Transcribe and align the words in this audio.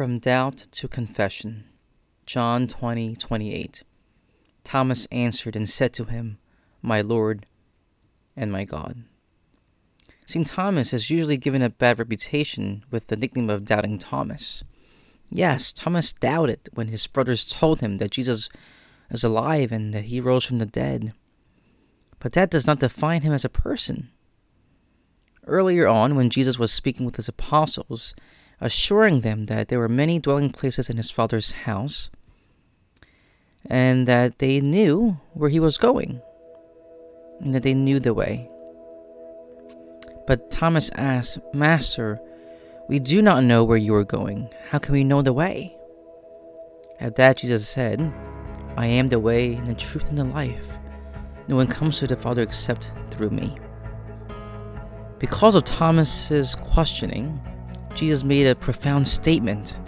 From 0.00 0.16
doubt 0.16 0.56
to 0.70 0.88
confession. 0.88 1.64
John 2.24 2.66
20, 2.66 3.16
28. 3.16 3.82
Thomas 4.64 5.06
answered 5.12 5.54
and 5.54 5.68
said 5.68 5.92
to 5.92 6.04
him, 6.04 6.38
My 6.80 7.02
Lord 7.02 7.44
and 8.34 8.50
my 8.50 8.64
God. 8.64 9.04
St. 10.24 10.46
Thomas 10.46 10.94
is 10.94 11.10
usually 11.10 11.36
given 11.36 11.60
a 11.60 11.68
bad 11.68 11.98
reputation 11.98 12.82
with 12.90 13.08
the 13.08 13.16
nickname 13.16 13.50
of 13.50 13.66
Doubting 13.66 13.98
Thomas. 13.98 14.64
Yes, 15.28 15.70
Thomas 15.70 16.14
doubted 16.14 16.70
when 16.72 16.88
his 16.88 17.06
brothers 17.06 17.46
told 17.46 17.82
him 17.82 17.98
that 17.98 18.12
Jesus 18.12 18.48
is 19.10 19.22
alive 19.22 19.70
and 19.70 19.92
that 19.92 20.04
he 20.04 20.18
rose 20.18 20.46
from 20.46 20.60
the 20.60 20.64
dead. 20.64 21.12
But 22.20 22.32
that 22.32 22.50
does 22.50 22.66
not 22.66 22.80
define 22.80 23.20
him 23.20 23.34
as 23.34 23.44
a 23.44 23.50
person. 23.50 24.08
Earlier 25.46 25.86
on, 25.86 26.16
when 26.16 26.30
Jesus 26.30 26.58
was 26.58 26.72
speaking 26.72 27.04
with 27.04 27.16
his 27.16 27.28
apostles, 27.28 28.14
assuring 28.60 29.20
them 29.20 29.46
that 29.46 29.68
there 29.68 29.78
were 29.78 29.88
many 29.88 30.18
dwelling 30.18 30.50
places 30.50 30.90
in 30.90 30.96
his 30.96 31.10
Father's 31.10 31.52
house, 31.52 32.10
and 33.66 34.06
that 34.06 34.38
they 34.38 34.60
knew 34.60 35.18
where 35.34 35.50
he 35.50 35.60
was 35.60 35.78
going, 35.78 36.20
and 37.40 37.54
that 37.54 37.62
they 37.62 37.74
knew 37.74 38.00
the 38.00 38.14
way. 38.14 38.50
But 40.26 40.50
Thomas 40.50 40.90
asked, 40.94 41.38
Master, 41.54 42.20
we 42.88 42.98
do 42.98 43.22
not 43.22 43.44
know 43.44 43.64
where 43.64 43.76
you 43.76 43.94
are 43.94 44.04
going. 44.04 44.48
How 44.70 44.78
can 44.78 44.92
we 44.92 45.04
know 45.04 45.22
the 45.22 45.32
way? 45.32 45.76
At 47.00 47.16
that, 47.16 47.38
Jesus 47.38 47.68
said, 47.68 48.12
I 48.76 48.86
am 48.86 49.08
the 49.08 49.18
way, 49.18 49.54
and 49.54 49.66
the 49.66 49.74
truth, 49.74 50.08
and 50.08 50.18
the 50.18 50.24
life. 50.24 50.78
No 51.48 51.56
one 51.56 51.66
comes 51.66 51.98
to 51.98 52.06
the 52.06 52.16
Father 52.16 52.42
except 52.42 52.92
through 53.10 53.30
me. 53.30 53.56
Because 55.18 55.54
of 55.54 55.64
Thomas's 55.64 56.54
questioning, 56.54 57.40
Jesus 57.94 58.22
made 58.22 58.46
a 58.46 58.54
profound 58.54 59.06
statement 59.06 59.78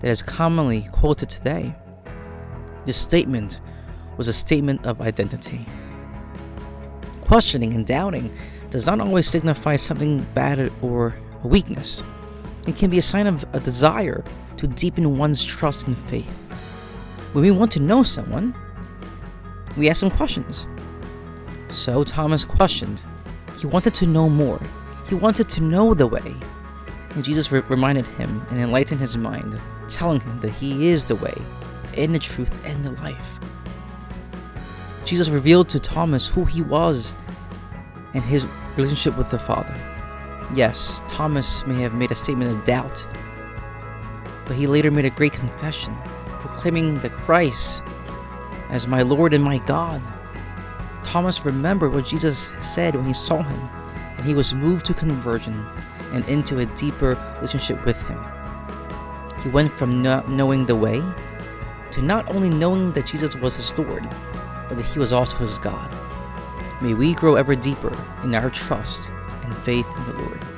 that 0.00 0.08
is 0.08 0.22
commonly 0.22 0.88
quoted 0.92 1.30
today. 1.30 1.74
This 2.84 2.96
statement 2.96 3.60
was 4.16 4.28
a 4.28 4.32
statement 4.32 4.84
of 4.86 5.00
identity. 5.00 5.66
Questioning 7.22 7.72
and 7.74 7.86
doubting 7.86 8.34
does 8.70 8.86
not 8.86 9.00
always 9.00 9.26
signify 9.26 9.76
something 9.76 10.26
bad 10.34 10.70
or 10.82 11.16
a 11.42 11.46
weakness. 11.46 12.02
It 12.66 12.76
can 12.76 12.90
be 12.90 12.98
a 12.98 13.02
sign 13.02 13.26
of 13.26 13.44
a 13.54 13.60
desire 13.60 14.24
to 14.56 14.66
deepen 14.66 15.16
one's 15.16 15.44
trust 15.44 15.86
and 15.86 15.98
faith. 16.10 16.36
When 17.32 17.42
we 17.42 17.50
want 17.50 17.72
to 17.72 17.80
know 17.80 18.02
someone, 18.02 18.54
we 19.76 19.88
ask 19.88 20.00
them 20.00 20.10
questions. 20.10 20.66
So 21.68 22.04
Thomas 22.04 22.44
questioned. 22.44 23.02
He 23.58 23.66
wanted 23.66 23.94
to 23.94 24.06
know 24.06 24.28
more. 24.28 24.60
He 25.08 25.14
wanted 25.14 25.48
to 25.50 25.62
know 25.62 25.94
the 25.94 26.06
way. 26.06 26.34
And 27.14 27.24
Jesus 27.24 27.52
re- 27.52 27.60
reminded 27.68 28.06
him 28.06 28.44
and 28.50 28.58
enlightened 28.58 29.00
his 29.00 29.16
mind, 29.16 29.60
telling 29.88 30.20
him 30.20 30.40
that 30.40 30.50
he 30.50 30.88
is 30.88 31.04
the 31.04 31.14
way, 31.16 31.34
and 31.96 32.14
the 32.14 32.18
truth, 32.18 32.60
and 32.64 32.84
the 32.84 32.90
life. 32.92 33.38
Jesus 35.04 35.28
revealed 35.28 35.68
to 35.68 35.78
Thomas 35.78 36.26
who 36.26 36.44
he 36.44 36.62
was 36.62 37.14
and 38.14 38.24
his 38.24 38.48
relationship 38.76 39.16
with 39.16 39.30
the 39.30 39.38
Father. 39.38 39.74
Yes, 40.54 41.02
Thomas 41.08 41.64
may 41.66 41.80
have 41.82 41.94
made 41.94 42.10
a 42.10 42.16
statement 42.16 42.50
of 42.50 42.64
doubt, 42.64 43.06
but 44.46 44.56
he 44.56 44.66
later 44.66 44.90
made 44.90 45.04
a 45.04 45.10
great 45.10 45.32
confession, 45.32 45.96
proclaiming 46.40 46.98
the 47.00 47.10
Christ 47.10 47.82
as 48.70 48.86
my 48.86 49.02
Lord 49.02 49.34
and 49.34 49.44
my 49.44 49.58
God. 49.58 50.02
Thomas 51.02 51.44
remembered 51.44 51.94
what 51.94 52.06
Jesus 52.06 52.52
said 52.60 52.96
when 52.96 53.06
he 53.06 53.12
saw 53.12 53.42
him, 53.42 53.60
and 54.16 54.26
he 54.26 54.34
was 54.34 54.54
moved 54.54 54.84
to 54.86 54.94
conversion 54.94 55.64
and 56.14 56.24
into 56.28 56.60
a 56.60 56.66
deeper 56.66 57.18
relationship 57.36 57.84
with 57.84 58.00
Him. 58.04 58.18
He 59.42 59.48
went 59.48 59.76
from 59.76 60.00
not 60.00 60.30
knowing 60.30 60.64
the 60.64 60.76
way 60.76 61.02
to 61.90 62.00
not 62.00 62.32
only 62.34 62.48
knowing 62.48 62.92
that 62.92 63.06
Jesus 63.06 63.36
was 63.36 63.56
his 63.56 63.76
Lord, 63.78 64.08
but 64.68 64.76
that 64.76 64.86
He 64.86 64.98
was 64.98 65.12
also 65.12 65.36
his 65.38 65.58
God. 65.58 65.92
May 66.80 66.94
we 66.94 67.14
grow 67.14 67.34
ever 67.34 67.54
deeper 67.54 67.96
in 68.22 68.34
our 68.34 68.50
trust 68.50 69.10
and 69.42 69.56
faith 69.58 69.86
in 69.96 70.06
the 70.06 70.22
Lord. 70.22 70.53